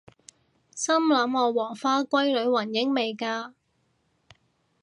[0.75, 3.53] 心諗我黃花閨女雲英未嫁！？